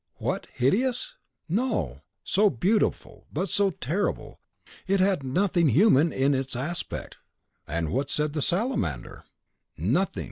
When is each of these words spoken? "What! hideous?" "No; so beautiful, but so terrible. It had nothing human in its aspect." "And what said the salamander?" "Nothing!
"What! 0.15 0.47
hideous?" 0.51 1.15
"No; 1.47 2.01
so 2.23 2.49
beautiful, 2.49 3.27
but 3.31 3.49
so 3.49 3.69
terrible. 3.69 4.39
It 4.87 4.99
had 4.99 5.21
nothing 5.23 5.69
human 5.69 6.11
in 6.11 6.33
its 6.33 6.55
aspect." 6.55 7.19
"And 7.67 7.91
what 7.91 8.09
said 8.09 8.33
the 8.33 8.41
salamander?" 8.41 9.25
"Nothing! 9.77 10.19